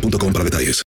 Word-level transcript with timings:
boostmobile.com 0.00 0.32
para 0.32 0.44
detalles. 0.44 0.82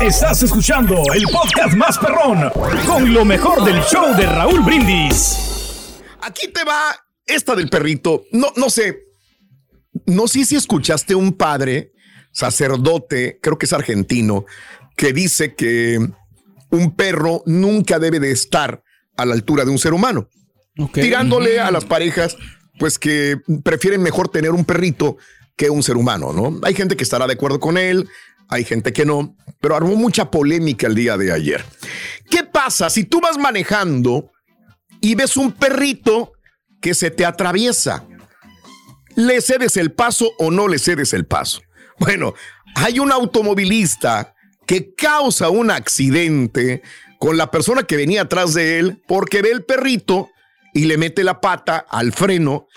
Estás 0.00 0.42
escuchando 0.42 1.02
el 1.14 1.24
podcast 1.24 1.74
más 1.74 1.98
perrón 1.98 2.50
con 2.86 3.12
lo 3.12 3.24
mejor 3.24 3.64
del 3.64 3.80
show 3.82 4.14
de 4.16 4.26
Raúl 4.26 4.60
Brindis. 4.60 5.36
Aquí 6.22 6.48
te 6.48 6.64
va 6.64 6.94
esta 7.26 7.54
del 7.54 7.68
perrito. 7.68 8.24
No, 8.32 8.48
no 8.56 8.70
sé. 8.70 9.04
No 10.06 10.28
sé 10.28 10.44
si 10.44 10.56
escuchaste 10.56 11.14
un 11.14 11.32
padre, 11.32 11.92
sacerdote, 12.32 13.38
creo 13.42 13.58
que 13.58 13.66
es 13.66 13.72
argentino, 13.72 14.44
que 14.96 15.12
dice 15.12 15.54
que 15.54 15.98
un 16.70 16.94
perro 16.94 17.42
nunca 17.46 17.98
debe 17.98 18.20
de 18.20 18.30
estar 18.30 18.82
a 19.16 19.24
la 19.24 19.34
altura 19.34 19.64
de 19.64 19.70
un 19.70 19.78
ser 19.78 19.94
humano. 19.94 20.28
Tirándole 20.92 21.58
a 21.58 21.70
las 21.70 21.84
parejas, 21.84 22.36
pues 22.78 22.98
que 22.98 23.40
prefieren 23.64 24.02
mejor 24.02 24.28
tener 24.28 24.52
un 24.52 24.64
perrito 24.64 25.16
que 25.58 25.68
un 25.68 25.82
ser 25.82 25.96
humano, 25.96 26.32
¿no? 26.32 26.58
Hay 26.62 26.72
gente 26.72 26.96
que 26.96 27.02
estará 27.02 27.26
de 27.26 27.34
acuerdo 27.34 27.58
con 27.58 27.76
él, 27.76 28.08
hay 28.48 28.64
gente 28.64 28.92
que 28.92 29.04
no, 29.04 29.36
pero 29.60 29.74
armó 29.74 29.96
mucha 29.96 30.30
polémica 30.30 30.86
el 30.86 30.94
día 30.94 31.18
de 31.18 31.32
ayer. 31.32 31.62
¿Qué 32.30 32.44
pasa 32.44 32.88
si 32.88 33.04
tú 33.04 33.20
vas 33.20 33.36
manejando 33.36 34.30
y 35.00 35.16
ves 35.16 35.36
un 35.36 35.52
perrito 35.52 36.32
que 36.80 36.94
se 36.94 37.10
te 37.10 37.26
atraviesa? 37.26 38.06
¿Le 39.16 39.40
cedes 39.40 39.76
el 39.76 39.92
paso 39.92 40.30
o 40.38 40.52
no 40.52 40.68
le 40.68 40.78
cedes 40.78 41.12
el 41.12 41.26
paso? 41.26 41.60
Bueno, 41.98 42.34
hay 42.76 43.00
un 43.00 43.10
automovilista 43.10 44.34
que 44.64 44.94
causa 44.94 45.50
un 45.50 45.72
accidente 45.72 46.82
con 47.18 47.36
la 47.36 47.50
persona 47.50 47.82
que 47.82 47.96
venía 47.96 48.22
atrás 48.22 48.54
de 48.54 48.78
él 48.78 49.02
porque 49.08 49.42
ve 49.42 49.50
el 49.50 49.64
perrito 49.64 50.30
y 50.72 50.84
le 50.84 50.98
mete 50.98 51.24
la 51.24 51.40
pata 51.40 51.84
al 51.90 52.12
freno 52.12 52.68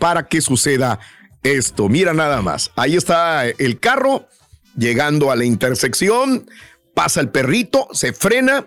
para 0.00 0.26
que 0.26 0.40
suceda 0.40 0.98
esto. 1.44 1.88
Mira 1.88 2.12
nada 2.12 2.42
más. 2.42 2.72
Ahí 2.74 2.96
está 2.96 3.46
el 3.46 3.78
carro 3.78 4.26
llegando 4.76 5.30
a 5.30 5.36
la 5.36 5.44
intersección, 5.44 6.50
pasa 6.94 7.20
el 7.20 7.28
perrito, 7.28 7.86
se 7.92 8.12
frena. 8.12 8.66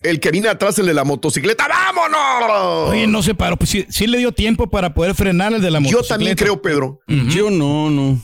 El 0.00 0.20
que 0.20 0.30
viene 0.30 0.48
atrás, 0.48 0.78
el 0.78 0.86
de 0.86 0.94
la 0.94 1.02
motocicleta, 1.02 1.66
¡vámonos! 1.66 2.90
Oye, 2.90 3.08
no 3.08 3.20
se 3.20 3.34
paró. 3.34 3.56
Pues 3.56 3.70
sí, 3.70 3.84
sí 3.88 4.06
le 4.06 4.18
dio 4.18 4.30
tiempo 4.30 4.68
para 4.70 4.94
poder 4.94 5.12
frenar 5.16 5.52
el 5.52 5.60
de 5.60 5.72
la 5.72 5.78
Yo 5.78 5.82
motocicleta. 5.82 6.14
también 6.14 6.36
creo, 6.36 6.62
Pedro. 6.62 7.00
Yo 7.08 7.50
no, 7.50 7.90
no. 7.90 8.16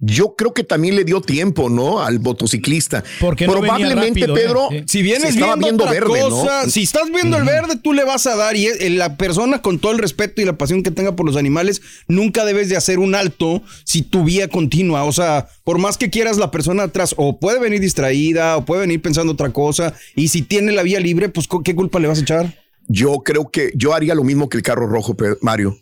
Yo 0.00 0.34
creo 0.36 0.54
que 0.54 0.62
también 0.62 0.94
le 0.94 1.02
dio 1.04 1.20
tiempo, 1.20 1.68
¿no? 1.68 2.00
Al 2.00 2.20
motociclista. 2.20 3.02
Porque 3.20 3.46
no 3.46 3.54
Probablemente, 3.54 4.20
rápido, 4.20 4.36
¿eh? 4.36 4.40
Pedro. 4.40 4.68
Si 4.86 5.02
vienes 5.02 5.34
viendo, 5.34 5.56
viendo 5.56 5.84
otra 5.84 5.92
verde, 5.92 6.20
cosa, 6.20 6.64
¿no? 6.64 6.70
si 6.70 6.84
estás 6.84 7.10
viendo 7.10 7.36
el 7.36 7.42
verde, 7.44 7.74
tú 7.82 7.92
le 7.92 8.04
vas 8.04 8.26
a 8.28 8.36
dar 8.36 8.54
y 8.56 8.66
es- 8.66 8.90
la 8.92 9.16
persona 9.16 9.60
con 9.60 9.80
todo 9.80 9.90
el 9.92 9.98
respeto 9.98 10.40
y 10.40 10.44
la 10.44 10.52
pasión 10.56 10.82
que 10.84 10.92
tenga 10.92 11.16
por 11.16 11.26
los 11.26 11.36
animales, 11.36 11.82
nunca 12.06 12.44
debes 12.44 12.68
de 12.68 12.76
hacer 12.76 13.00
un 13.00 13.14
alto 13.16 13.62
si 13.84 14.02
tu 14.02 14.22
vía 14.22 14.46
continua, 14.48 15.02
o 15.04 15.12
sea, 15.12 15.48
por 15.64 15.78
más 15.78 15.98
que 15.98 16.10
quieras 16.10 16.36
la 16.38 16.50
persona 16.52 16.84
atrás 16.84 17.14
o 17.16 17.40
puede 17.40 17.58
venir 17.58 17.80
distraída 17.80 18.56
o 18.56 18.64
puede 18.64 18.82
venir 18.82 19.02
pensando 19.02 19.32
otra 19.32 19.52
cosa 19.52 19.94
y 20.14 20.28
si 20.28 20.42
tiene 20.42 20.70
la 20.72 20.84
vía 20.84 21.00
libre, 21.00 21.28
pues 21.28 21.48
¿co- 21.48 21.62
¿qué 21.64 21.74
culpa 21.74 21.98
le 21.98 22.06
vas 22.06 22.18
a 22.18 22.22
echar? 22.22 22.54
Yo 22.86 23.18
creo 23.24 23.50
que 23.50 23.72
yo 23.74 23.94
haría 23.94 24.14
lo 24.14 24.22
mismo 24.24 24.48
que 24.48 24.56
el 24.58 24.62
carro 24.62 24.86
rojo, 24.86 25.16
Mario. 25.42 25.76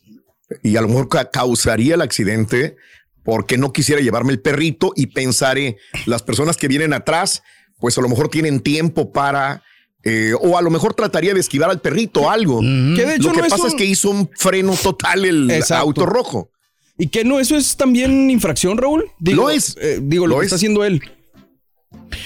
Y 0.63 0.77
a 0.77 0.81
lo 0.81 0.89
mejor 0.89 1.09
ca- 1.09 1.31
causaría 1.31 1.95
el 1.97 2.01
accidente 2.03 2.77
porque 3.27 3.59
no 3.59 3.73
quisiera 3.73 4.01
llevarme 4.01 4.33
el 4.33 4.41
perrito 4.41 4.93
y 4.97 5.09
pensaré, 5.09 5.77
las 6.07 6.23
personas 6.23 6.57
que 6.57 6.69
vienen 6.69 6.95
atrás, 6.95 7.43
pues 7.79 7.99
a 7.99 8.01
lo 8.01 8.09
mejor 8.09 8.29
tienen 8.31 8.61
tiempo 8.61 9.13
para... 9.13 9.63
eh, 10.05 10.33
o 10.41 10.57
a 10.57 10.63
lo 10.63 10.71
mejor 10.71 10.95
trataría 10.95 11.35
de 11.35 11.41
esquivar 11.41 11.69
al 11.69 11.81
perrito 11.81 12.23
o 12.23 12.31
algo. 12.31 12.61
Que 12.61 13.05
de 13.05 13.17
hecho 13.17 13.29
lo 13.29 13.35
que 13.35 13.41
no 13.41 13.45
es 13.47 13.51
pasa 13.51 13.65
un- 13.65 13.69
es 13.71 13.75
que 13.75 13.85
hizo 13.85 14.09
un 14.09 14.31
freno 14.37 14.75
total 14.81 15.25
el 15.25 15.51
Exacto. 15.51 15.83
auto 15.83 16.07
rojo. 16.07 16.51
¿Y 16.97 17.09
que 17.09 17.25
no 17.25 17.41
eso 17.41 17.57
es 17.57 17.77
también 17.77 18.31
infracción, 18.31 18.79
Raúl? 18.79 19.05
Digo, 19.19 19.43
Lo 19.43 19.51
es. 19.51 19.77
eh, 19.81 19.99
digo, 20.01 20.27
lo, 20.27 20.37
Lo 20.37 20.41
que 20.41 20.47
es. 20.47 20.53
está 20.53 20.57
haciendo 20.57 20.83
él. 20.85 21.03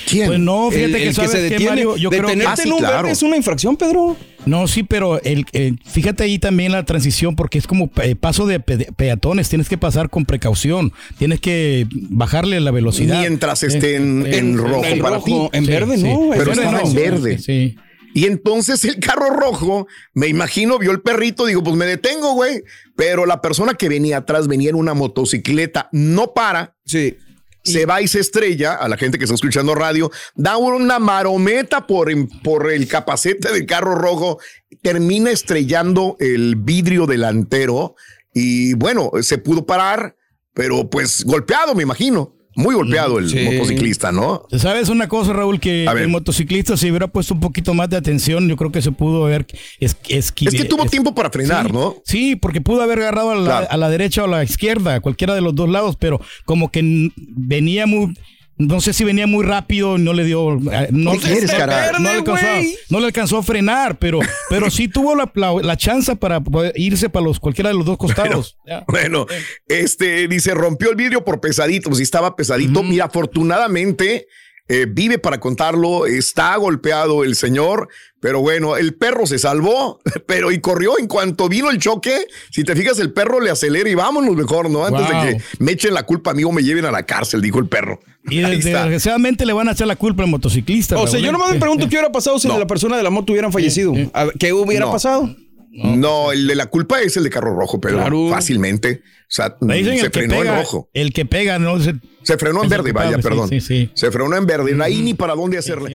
¿Quién? 0.08 0.26
Pues 0.26 0.38
no, 0.40 0.70
fíjate 0.70 0.86
El- 0.92 0.92
que 1.02 1.08
el 1.08 1.14
sabes 1.14 1.30
se 1.30 1.36
qué, 1.38 1.42
detiene. 1.44 1.70
Mario, 1.70 1.96
yo 1.96 2.10
creo 2.10 2.26
que 2.26 2.42
Ah, 2.46 2.56
sí, 2.56 2.68
en 2.68 2.76
claro. 2.78 3.08
es 3.08 3.22
una 3.22 3.36
infracción, 3.36 3.76
Pedro. 3.76 4.16
No, 4.46 4.66
sí, 4.66 4.82
pero 4.82 5.20
el, 5.22 5.44
el- 5.52 5.78
fíjate 5.84 6.24
ahí 6.24 6.38
también 6.38 6.72
la 6.72 6.84
transición, 6.84 7.36
porque 7.36 7.58
es 7.58 7.66
como 7.66 7.90
eh, 8.02 8.14
paso 8.16 8.46
de 8.46 8.58
pe- 8.60 8.88
peatones, 8.96 9.48
tienes 9.48 9.68
que 9.68 9.78
pasar 9.78 10.08
con 10.10 10.24
precaución, 10.24 10.92
tienes 11.18 11.40
que 11.40 11.86
bajarle 11.92 12.60
la 12.60 12.70
velocidad. 12.70 13.20
Mientras 13.20 13.62
esté 13.62 13.96
en- 13.96 14.26
en 14.26 14.56
rojo 14.58 14.84
en 14.84 14.98
para 15.00 15.16
rojo, 15.16 15.50
ti. 15.52 15.58
en 15.58 15.64
Sí, 15.64 15.70
verde, 15.70 15.96
sí. 15.98 16.02
no. 16.04 16.30
Pero 16.32 16.44
verde, 16.46 16.62
en 16.64 16.72
no. 16.72 16.94
verde. 16.94 17.38
Sí. 17.38 17.76
Y 18.12 18.26
entonces 18.26 18.84
el 18.84 18.98
carro 18.98 19.30
rojo, 19.30 19.86
me 20.14 20.26
imagino, 20.26 20.78
vio 20.80 20.90
el 20.90 21.00
perrito, 21.00 21.46
digo, 21.46 21.62
pues 21.62 21.76
me 21.76 21.86
detengo, 21.86 22.32
güey. 22.34 22.62
Pero 22.96 23.24
la 23.24 23.40
persona 23.40 23.74
que 23.74 23.88
venía 23.88 24.16
atrás 24.16 24.48
venía 24.48 24.70
en 24.70 24.74
una 24.76 24.94
motocicleta, 24.94 25.88
no 25.92 26.32
para, 26.34 26.74
Sí. 26.84 27.16
Se 27.62 27.86
va 27.86 28.00
y 28.00 28.08
se 28.08 28.20
estrella 28.20 28.74
a 28.74 28.88
la 28.88 28.96
gente 28.96 29.18
que 29.18 29.24
está 29.24 29.34
escuchando 29.34 29.74
radio, 29.74 30.10
da 30.34 30.56
una 30.56 30.98
marometa 30.98 31.86
por, 31.86 32.10
por 32.42 32.70
el 32.70 32.88
capacete 32.88 33.52
del 33.52 33.66
carro 33.66 33.94
rojo, 33.94 34.38
termina 34.82 35.30
estrellando 35.30 36.16
el 36.20 36.56
vidrio 36.56 37.06
delantero 37.06 37.96
y 38.32 38.74
bueno, 38.74 39.10
se 39.22 39.38
pudo 39.38 39.66
parar, 39.66 40.16
pero 40.54 40.88
pues 40.88 41.24
golpeado, 41.24 41.74
me 41.74 41.82
imagino. 41.82 42.34
Muy 42.56 42.74
golpeado 42.74 43.18
el 43.20 43.28
Sí. 43.30 43.38
motociclista, 43.44 44.10
¿no? 44.10 44.42
¿Sabes 44.58 44.88
una 44.88 45.06
cosa, 45.08 45.32
Raúl? 45.32 45.60
Que 45.60 45.84
el 45.84 46.08
motociclista 46.08 46.76
si 46.76 46.90
hubiera 46.90 47.06
puesto 47.06 47.34
un 47.34 47.40
poquito 47.40 47.74
más 47.74 47.88
de 47.88 47.96
atención, 47.96 48.48
yo 48.48 48.56
creo 48.56 48.72
que 48.72 48.82
se 48.82 48.90
pudo 48.90 49.24
haber 49.24 49.46
es, 49.78 49.96
Es 50.08 50.32
que 50.32 50.64
tuvo 50.64 50.84
es- 50.84 50.90
tiempo 50.90 51.14
para 51.14 51.30
frenar, 51.30 51.66
sí, 51.68 51.72
¿no? 51.72 51.94
Sí, 52.04 52.36
porque 52.36 52.60
pudo 52.60 52.82
haber 52.82 52.98
agarrado 52.98 53.30
a 53.30 53.34
la, 53.36 53.44
Claro. 53.44 53.66
a 53.70 53.76
la 53.76 53.88
derecha 53.88 54.22
o 54.22 54.24
a 54.24 54.28
la 54.28 54.42
izquierda, 54.44 54.96
a 54.96 55.00
cualquiera 55.00 55.34
de 55.34 55.40
los 55.42 55.54
dos 55.54 55.68
lados, 55.68 55.96
pero 55.98 56.20
como 56.44 56.70
que 56.72 57.10
venía 57.16 57.86
muy, 57.86 58.14
no 58.60 58.80
sé 58.80 58.92
si 58.92 59.04
venía 59.04 59.26
muy 59.26 59.44
rápido, 59.44 59.98
no 59.98 60.12
le 60.12 60.24
dio, 60.24 60.54
eh, 60.70 60.88
no, 60.92 61.12
¿Qué 61.12 61.18
quieres, 61.18 61.50
no- 61.52 61.58
cara? 61.58 61.92
no 61.98 62.10
le 62.12 62.18
alcanzó, 62.18 62.46
no 62.90 63.00
le 63.00 63.06
alcanzó 63.06 63.38
a 63.38 63.42
frenar, 63.42 63.98
pero, 63.98 64.20
pero 64.48 64.70
sí 64.70 64.86
tuvo 64.88 65.16
la, 65.16 65.30
la, 65.34 65.52
la 65.62 65.76
chance 65.76 66.14
para 66.16 66.40
poder 66.40 66.72
irse 66.76 67.08
para 67.08 67.24
los 67.24 67.40
cualquiera 67.40 67.70
de 67.70 67.76
los 67.76 67.84
dos 67.86 67.96
costados. 67.98 68.58
Bueno, 68.86 69.26
este 69.66 70.28
dice 70.28 70.54
rompió 70.54 70.90
el 70.90 70.96
vidrio 70.96 71.24
por 71.24 71.40
pesadito, 71.40 71.88
pues 71.88 71.98
sí 71.98 72.02
estaba 72.04 72.36
pesadito. 72.36 72.82
Mira, 72.82 73.06
afortunadamente 73.06 74.26
eh, 74.70 74.86
vive 74.88 75.18
para 75.18 75.40
contarlo, 75.40 76.06
está 76.06 76.54
golpeado 76.56 77.24
el 77.24 77.34
señor, 77.34 77.88
pero 78.20 78.40
bueno, 78.40 78.76
el 78.76 78.94
perro 78.94 79.26
se 79.26 79.38
salvó, 79.38 79.98
pero 80.26 80.52
y 80.52 80.60
corrió 80.60 80.98
en 80.98 81.08
cuanto 81.08 81.48
vino 81.48 81.70
el 81.70 81.78
choque. 81.78 82.26
Si 82.50 82.62
te 82.64 82.76
fijas, 82.76 82.98
el 83.00 83.12
perro 83.12 83.40
le 83.40 83.50
acelera 83.50 83.90
y 83.90 83.94
vámonos 83.94 84.36
mejor, 84.36 84.70
¿no? 84.70 84.84
Antes 84.86 85.08
Wow. 85.10 85.24
de 85.24 85.36
que 85.36 85.42
me 85.58 85.72
echen 85.72 85.92
la 85.92 86.04
culpa 86.04 86.30
a 86.30 86.34
mí 86.34 86.44
o 86.44 86.52
me 86.52 86.62
lleven 86.62 86.84
a 86.84 86.90
la 86.90 87.02
cárcel, 87.04 87.42
dijo 87.42 87.58
el 87.58 87.66
perro. 87.68 88.00
Y 88.30 88.40
desgraciadamente 88.40 89.44
le 89.46 89.52
van 89.54 89.68
a 89.68 89.72
echar 89.72 89.86
la 89.88 89.96
culpa 89.96 90.22
al 90.22 90.28
motociclista. 90.28 90.96
O 90.98 91.06
sea, 91.06 91.18
yo 91.20 91.32
nomás 91.32 91.50
me 91.50 91.56
Eh, 91.56 91.60
pregunto 91.60 91.86
eh. 91.86 91.88
qué 91.88 91.96
hubiera 91.96 92.12
pasado 92.12 92.38
si 92.38 92.46
No. 92.48 92.58
la 92.58 92.66
persona 92.66 92.96
de 92.96 93.02
la 93.02 93.10
moto 93.10 93.32
hubieran 93.32 93.50
fallecido. 93.52 93.92
¿Qué 94.38 94.52
hubiera 94.52 94.86
No. 94.86 94.92
pasado? 94.92 95.34
No, 95.72 96.32
el 96.32 96.48
de 96.48 96.54
la 96.56 96.66
culpa 96.66 97.00
es 97.00 97.16
el 97.16 97.22
de 97.24 97.30
carro 97.30 97.54
rojo, 97.54 97.80
pero 97.80 97.98
Claro. 97.98 98.28
fácilmente. 98.28 99.02
O 99.04 99.24
sea, 99.28 99.56
se 99.60 99.78
el 99.78 100.00
que 100.02 100.10
frenó 100.10 100.38
pega, 100.38 100.50
en 100.54 100.58
rojo. 100.58 100.88
El 100.92 101.12
que 101.12 101.24
pega, 101.26 101.58
no 101.60 101.78
se, 101.78 101.94
Se 102.22 102.36
frenó 102.36 102.64
en 102.64 102.68
verde, 102.68 102.90
vaya, 102.92 103.18
perdón. 103.18 103.48
sí, 103.48 103.60
sí, 103.60 103.86
sí. 103.86 103.90
Se 103.94 104.10
frenó 104.10 104.36
en 104.36 104.46
verde. 104.46 104.74
No 104.74 104.82
hay 104.82 105.00
ni 105.00 105.14
para 105.14 105.34
dónde 105.36 105.58
hacerle. 105.58 105.92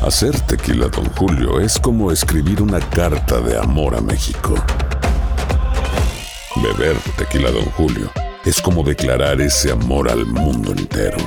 Hacer 0.00 0.38
tequila, 0.40 0.88
Don 0.88 1.04
Julio, 1.16 1.60
es 1.60 1.78
como 1.78 2.10
escribir 2.12 2.62
una 2.62 2.80
carta 2.80 3.40
de 3.40 3.58
amor 3.58 3.94
a 3.94 4.00
México. 4.00 4.54
Beber 6.62 6.96
tequila, 7.18 7.50
Don 7.50 7.64
Julio, 7.66 8.10
es 8.44 8.60
como 8.60 8.82
declarar 8.82 9.40
ese 9.40 9.70
amor 9.72 10.08
al 10.08 10.24
mundo 10.26 10.72
entero. 10.72 11.18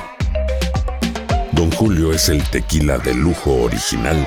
Don 1.52 1.70
Julio 1.72 2.12
es 2.12 2.28
el 2.28 2.42
tequila 2.50 2.98
de 2.98 3.14
lujo 3.14 3.52
original, 3.62 4.26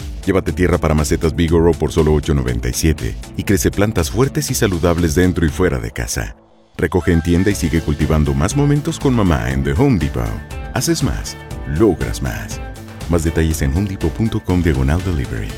Llévate 0.25 0.51
tierra 0.51 0.77
para 0.77 0.93
macetas 0.93 1.35
Bigoro 1.35 1.71
por 1.71 1.91
solo 1.91 2.13
$8.97 2.13 3.15
y 3.37 3.43
crece 3.43 3.71
plantas 3.71 4.11
fuertes 4.11 4.51
y 4.51 4.53
saludables 4.53 5.15
dentro 5.15 5.45
y 5.45 5.49
fuera 5.49 5.79
de 5.79 5.91
casa. 5.91 6.35
Recoge 6.77 7.11
en 7.11 7.21
tienda 7.21 7.49
y 7.49 7.55
sigue 7.55 7.81
cultivando 7.81 8.33
más 8.33 8.55
momentos 8.55 8.99
con 8.99 9.15
mamá 9.15 9.51
en 9.51 9.63
The 9.63 9.73
Home 9.73 9.99
Depot. 9.99 10.23
Haces 10.73 11.03
más, 11.03 11.35
logras 11.77 12.21
más. 12.21 12.59
Más 13.09 13.23
detalles 13.23 13.61
en 13.61 13.75
homedepot.com 13.75 14.63
diagonal 14.63 15.03
delivery. 15.03 15.49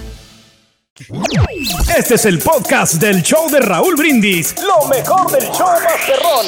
Este 1.98 2.16
es 2.16 2.26
el 2.26 2.40
podcast 2.40 2.96
del 2.96 3.22
show 3.22 3.50
de 3.50 3.60
Raúl 3.60 3.96
Brindis. 3.96 4.56
Lo 4.62 4.88
mejor 4.88 5.32
del 5.32 5.44
show 5.52 5.68
Masterrón. 5.84 6.46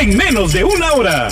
En 0.00 0.16
menos 0.16 0.52
de 0.52 0.62
una 0.62 0.92
hora. 0.92 1.28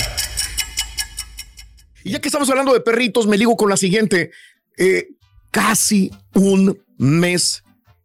Y 2.03 2.13
ya 2.13 2.21
que 2.21 2.29
estamos 2.29 2.49
hablando 2.51 2.73
de 2.73 2.81
perritos, 2.81 3.27
me 3.27 3.37
ligo 3.37 3.57
con 3.57 3.69
la 3.69 3.77
siguiente. 3.77 4.31
Eh, 4.77 5.16
casi 5.57 6.11
un 6.35 6.79
mes 6.99 7.65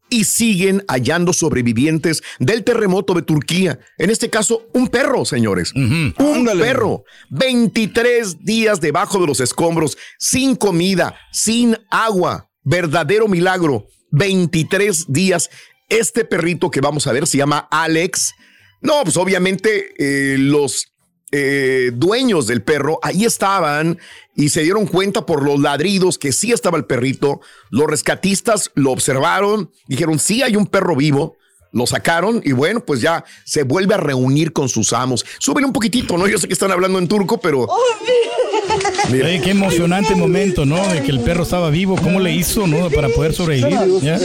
y 0.09 0.23
siguen 0.23 0.85
hallando 0.87 1.33
sobrevivientes 1.33 2.23
del 2.39 2.63
terremoto 2.63 3.13
de 3.13 3.23
Turquía. 3.23 3.77
En 3.97 4.09
este 4.09 4.29
caso, 4.29 4.69
un 4.73 4.87
perro, 4.87 5.25
señores. 5.25 5.73
Un 5.75 6.13
perro. 6.57 7.03
23 7.29 8.45
días 8.45 8.79
debajo 8.79 9.19
de 9.19 9.27
los 9.27 9.41
escombros, 9.41 9.97
sin 10.17 10.55
comida, 10.55 11.13
sin 11.33 11.75
agua. 11.89 12.49
Verdadero 12.63 13.27
milagro. 13.27 13.85
23 14.11 15.11
días. 15.11 15.49
Este 15.89 16.23
perrito 16.23 16.71
que 16.71 16.79
vamos 16.79 17.05
a 17.05 17.11
ver 17.11 17.27
se 17.27 17.37
llama 17.37 17.67
Alex. 17.69 18.33
No, 18.79 19.03
pues 19.03 19.17
obviamente 19.17 19.93
eh, 19.97 20.37
los 20.37 20.90
eh, 21.31 21.91
dueños 21.93 22.47
del 22.47 22.61
perro 22.61 22.99
ahí 23.01 23.23
estaban 23.25 23.97
y 24.35 24.49
se 24.49 24.63
dieron 24.63 24.85
cuenta 24.85 25.25
por 25.25 25.43
los 25.43 25.59
ladridos 25.59 26.17
que 26.17 26.31
sí 26.31 26.51
estaba 26.51 26.77
el 26.77 26.85
perrito. 26.85 27.41
Los 27.69 27.87
rescatistas 27.87 28.71
lo 28.75 28.91
observaron, 28.91 29.71
dijeron, 29.87 30.19
sí 30.19 30.43
hay 30.43 30.55
un 30.55 30.67
perro 30.67 30.95
vivo. 30.95 31.37
Lo 31.71 31.87
sacaron 31.87 32.41
y 32.43 32.51
bueno, 32.51 32.81
pues 32.81 33.01
ya 33.01 33.23
se 33.45 33.63
vuelve 33.63 33.93
a 33.93 33.97
reunir 33.97 34.51
con 34.51 34.67
sus 34.67 34.91
amos. 34.93 35.25
Súbele 35.39 35.65
un 35.65 35.73
poquitito, 35.73 36.17
¿no? 36.17 36.27
Yo 36.27 36.37
sé 36.37 36.47
que 36.47 36.53
están 36.53 36.71
hablando 36.71 36.99
en 36.99 37.07
turco, 37.07 37.39
pero... 37.39 37.67
Mira. 39.09 39.27
Oye, 39.27 39.41
qué 39.41 39.51
emocionante 39.51 40.15
momento, 40.15 40.65
¿no? 40.65 40.85
De 40.87 41.01
que 41.01 41.11
el 41.11 41.19
perro 41.21 41.43
estaba 41.43 41.69
vivo. 41.69 41.97
¿Cómo 42.01 42.19
le 42.19 42.33
hizo, 42.33 42.67
no? 42.67 42.89
Para 42.89 43.09
poder 43.09 43.33
sobrevivir. 43.33 43.77
¿ya? 44.01 44.19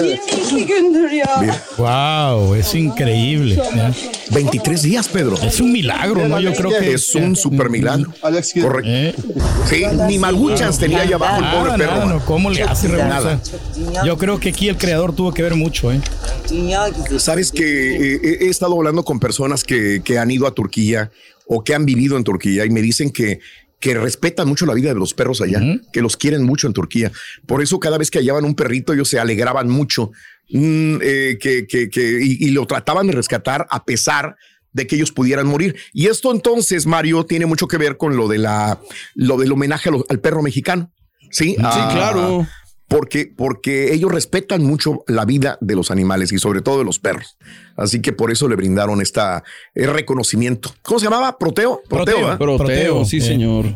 Wow, 1.78 2.54
es 2.54 2.74
increíble. 2.74 3.56
¿ya? 3.56 3.92
23 4.30 4.82
días, 4.82 5.08
Pedro. 5.08 5.36
Es 5.42 5.60
un 5.60 5.72
milagro, 5.72 6.28
¿no? 6.28 6.38
Yo 6.40 6.52
creo 6.52 6.70
que 6.70 6.94
es 6.94 7.14
un 7.14 7.34
super 7.36 7.70
milagro. 7.70 8.12
Correcto. 8.20 8.90
¿Eh? 8.90 9.14
Sí, 9.68 9.84
ni 10.06 10.18
Maguchans 10.18 10.78
tenía 10.78 11.00
allá 11.02 11.16
abajo 11.16 11.42
el 11.42 11.50
pobre 11.50 11.64
Nada, 11.72 11.78
perro. 11.78 11.92
nada, 11.92 12.06
no, 12.06 12.24
¿Cómo 12.24 12.50
le 12.50 12.62
hace? 12.62 12.88
Yo 14.04 14.16
creo 14.18 14.38
que 14.38 14.50
aquí 14.50 14.68
el 14.68 14.76
creador 14.76 15.14
tuvo 15.14 15.32
que 15.32 15.42
ver 15.42 15.54
mucho, 15.54 15.92
¿eh? 15.92 16.00
Sabes 17.18 17.50
que 17.52 18.14
eh, 18.14 18.20
he, 18.22 18.44
he 18.46 18.48
estado 18.48 18.74
hablando 18.76 19.04
con 19.04 19.18
personas 19.20 19.64
que, 19.64 20.00
que 20.04 20.18
han 20.18 20.30
ido 20.30 20.46
a 20.46 20.54
Turquía 20.54 21.10
o 21.46 21.62
que 21.64 21.74
han 21.74 21.84
vivido 21.86 22.16
en 22.16 22.24
Turquía 22.24 22.64
y 22.64 22.70
me 22.70 22.82
dicen 22.82 23.10
que, 23.10 23.40
que 23.80 23.94
respetan 23.94 24.48
mucho 24.48 24.66
la 24.66 24.74
vida 24.74 24.88
de 24.88 24.94
los 24.98 25.14
perros 25.14 25.40
allá, 25.40 25.60
que 25.92 26.00
los 26.02 26.16
quieren 26.16 26.42
mucho 26.44 26.66
en 26.66 26.72
Turquía. 26.72 27.12
Por 27.46 27.62
eso 27.62 27.78
cada 27.80 27.98
vez 27.98 28.10
que 28.10 28.18
hallaban 28.18 28.44
un 28.44 28.54
perrito 28.54 28.92
ellos 28.92 29.08
se 29.08 29.18
alegraban 29.18 29.68
mucho 29.68 30.10
mm, 30.50 30.96
eh, 31.02 31.38
que, 31.40 31.66
que, 31.66 31.88
que- 31.90 32.18
y, 32.22 32.46
y 32.46 32.50
lo 32.50 32.66
trataban 32.66 33.06
de 33.06 33.12
rescatar 33.12 33.66
a 33.70 33.84
pesar 33.84 34.36
de 34.72 34.86
que 34.86 34.96
ellos 34.96 35.10
pudieran 35.12 35.46
morir. 35.46 35.74
Y 35.92 36.06
esto 36.06 36.30
entonces, 36.32 36.84
Mario, 36.86 37.24
tiene 37.24 37.46
mucho 37.46 37.66
que 37.66 37.78
ver 37.78 37.96
con 37.96 38.16
lo, 38.16 38.28
de 38.28 38.38
la, 38.38 38.80
lo 39.14 39.36
del 39.38 39.50
homenaje 39.52 39.88
al 40.08 40.20
perro 40.20 40.42
mexicano. 40.42 40.92
Sí, 41.30 41.50
Sí, 41.50 41.94
claro. 41.94 42.46
Porque, 42.88 43.26
porque 43.26 43.92
ellos 43.92 44.12
respetan 44.12 44.62
mucho 44.62 45.02
la 45.08 45.24
vida 45.24 45.58
de 45.60 45.74
los 45.74 45.90
animales 45.90 46.30
y 46.32 46.38
sobre 46.38 46.62
todo 46.62 46.78
de 46.78 46.84
los 46.84 47.00
perros. 47.00 47.36
Así 47.76 48.00
que 48.00 48.12
por 48.12 48.30
eso 48.30 48.48
le 48.48 48.54
brindaron 48.54 49.00
esta 49.00 49.42
eh, 49.74 49.86
reconocimiento. 49.86 50.72
¿Cómo 50.82 51.00
se 51.00 51.06
llamaba? 51.06 51.36
Proteo. 51.36 51.80
Proteo. 51.88 52.32
¿eh? 52.32 52.36
Proteo, 52.36 52.58
Proteo, 52.58 53.04
sí, 53.04 53.18
eh. 53.18 53.22
señor. 53.22 53.66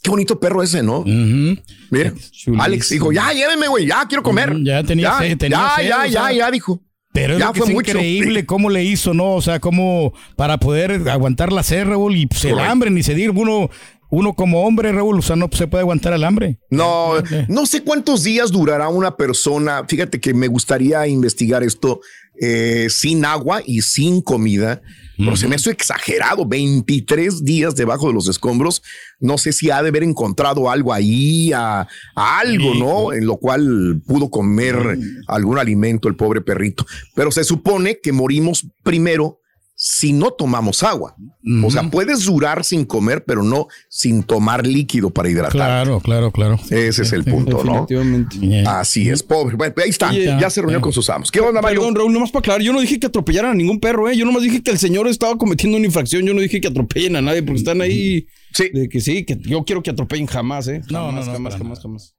Qué 0.00 0.10
bonito 0.10 0.38
perro 0.38 0.62
ese, 0.62 0.82
¿no? 0.82 1.04
Mira. 1.04 2.12
Alex 2.58 2.88
dijo, 2.90 3.12
ya, 3.12 3.32
llévenme, 3.32 3.68
güey, 3.68 3.86
ya 3.86 4.04
quiero 4.08 4.22
comer. 4.22 4.52
Ya 4.64 4.82
tenía 4.82 5.10
ya, 5.10 5.18
sed, 5.18 5.38
tenía 5.38 5.58
ya, 5.58 5.76
sed, 5.76 5.88
ya, 5.88 6.00
o 6.00 6.06
ya, 6.06 6.22
sea. 6.24 6.32
ya, 6.32 6.50
dijo. 6.50 6.82
Pero 7.12 7.34
es, 7.34 7.38
Ya 7.40 7.46
lo 7.46 7.52
que 7.52 7.60
fue 7.60 7.68
es 7.68 7.74
mucho. 7.74 7.90
increíble 7.90 8.46
cómo 8.46 8.70
le 8.70 8.82
hizo, 8.84 9.12
¿no? 9.14 9.34
O 9.34 9.42
sea, 9.42 9.60
cómo 9.60 10.12
para 10.34 10.58
poder 10.58 11.08
aguantar 11.08 11.52
la 11.52 11.62
sed, 11.62 11.84
Raúl, 11.84 12.16
y 12.16 12.26
pues, 12.26 12.44
el 12.46 12.58
hambre, 12.58 12.90
ni 12.90 13.02
se 13.02 13.14
diga 13.14 13.32
uno, 13.32 13.70
uno 14.12 14.34
como 14.34 14.66
hombre, 14.66 14.92
Raúl, 14.92 15.18
o 15.18 15.22
sea, 15.22 15.36
no 15.36 15.48
se 15.50 15.66
puede 15.66 15.80
aguantar 15.80 16.12
el 16.12 16.22
hambre. 16.24 16.58
No, 16.68 17.14
no 17.48 17.64
sé 17.64 17.82
cuántos 17.82 18.22
días 18.22 18.52
durará 18.52 18.90
una 18.90 19.16
persona. 19.16 19.86
Fíjate 19.88 20.20
que 20.20 20.34
me 20.34 20.48
gustaría 20.48 21.06
investigar 21.06 21.62
esto 21.62 22.00
eh, 22.38 22.88
sin 22.90 23.24
agua 23.24 23.62
y 23.64 23.80
sin 23.80 24.20
comida. 24.20 24.82
Pero 25.16 25.34
se 25.34 25.48
me 25.48 25.56
hizo 25.56 25.70
exagerado. 25.70 26.44
23 26.44 27.42
días 27.42 27.74
debajo 27.74 28.08
de 28.08 28.12
los 28.12 28.28
escombros. 28.28 28.82
No 29.18 29.38
sé 29.38 29.50
si 29.50 29.70
ha 29.70 29.80
de 29.82 29.88
haber 29.88 30.02
encontrado 30.02 30.68
algo 30.68 30.92
ahí, 30.92 31.50
a, 31.54 31.88
a 32.14 32.38
algo, 32.38 32.74
¿no? 32.74 33.14
En 33.14 33.24
lo 33.24 33.38
cual 33.38 34.02
pudo 34.06 34.28
comer 34.30 34.98
algún 35.26 35.58
alimento 35.58 36.08
el 36.08 36.16
pobre 36.16 36.42
perrito. 36.42 36.84
Pero 37.14 37.30
se 37.30 37.44
supone 37.44 37.98
que 38.02 38.12
morimos 38.12 38.66
primero 38.82 39.38
si 39.84 40.12
no 40.12 40.30
tomamos 40.30 40.84
agua. 40.84 41.16
O 41.64 41.68
sea, 41.68 41.82
puedes 41.90 42.24
durar 42.24 42.62
sin 42.62 42.84
comer, 42.84 43.24
pero 43.24 43.42
no 43.42 43.66
sin 43.88 44.22
tomar 44.22 44.64
líquido 44.64 45.10
para 45.10 45.28
hidratar. 45.28 45.50
Claro, 45.50 45.98
claro, 45.98 46.30
claro. 46.30 46.56
Ese 46.70 47.02
es 47.02 47.12
el 47.12 47.24
punto, 47.24 47.64
¿no? 47.64 47.84
Definitivamente. 47.88 48.64
Así 48.64 49.10
es, 49.10 49.24
pobre. 49.24 49.56
Bueno, 49.56 49.74
ahí 49.82 49.90
está. 49.90 50.12
Ya 50.12 50.48
se 50.50 50.60
reunió 50.60 50.80
con 50.80 50.92
sus 50.92 51.10
amos. 51.10 51.32
¿Qué 51.32 51.40
onda, 51.40 51.60
Mario? 51.60 51.80
Perdón, 51.80 51.96
Raúl, 51.96 52.12
nomás 52.12 52.30
para 52.30 52.42
aclarar, 52.42 52.62
yo 52.62 52.72
no 52.72 52.80
dije 52.80 53.00
que 53.00 53.08
atropellaran 53.08 53.50
a 53.50 53.54
ningún 53.54 53.80
perro, 53.80 54.08
¿eh? 54.08 54.16
Yo 54.16 54.24
nomás 54.24 54.44
dije 54.44 54.62
que 54.62 54.70
el 54.70 54.78
señor 54.78 55.08
estaba 55.08 55.36
cometiendo 55.36 55.76
una 55.76 55.86
infracción. 55.86 56.24
Yo 56.24 56.32
no 56.32 56.40
dije 56.40 56.60
que 56.60 56.68
atropellen 56.68 57.16
a 57.16 57.20
nadie 57.20 57.42
porque 57.42 57.58
están 57.58 57.80
ahí. 57.80 58.28
Sí. 58.52 58.70
De 58.72 58.88
que 58.88 59.00
sí, 59.00 59.24
que 59.24 59.36
yo 59.40 59.64
quiero 59.64 59.82
que 59.82 59.90
atropellen 59.90 60.28
jamás, 60.28 60.68
¿eh? 60.68 60.80
No, 60.90 61.06
jamás, 61.06 61.26
no, 61.26 61.32
no, 61.32 61.32
jamás, 61.32 61.58
jamás, 61.58 61.80
jamás. 61.82 62.14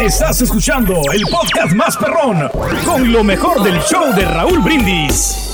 Estás 0.00 0.42
escuchando 0.42 1.00
el 1.12 1.22
podcast 1.22 1.72
más 1.72 1.96
perrón 1.96 2.48
con 2.84 3.12
lo 3.12 3.22
mejor 3.22 3.62
del 3.62 3.80
show 3.82 4.12
de 4.16 4.24
Raúl 4.24 4.58
Brindis. 4.58 5.53